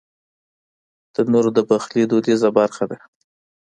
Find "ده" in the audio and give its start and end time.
2.91-2.97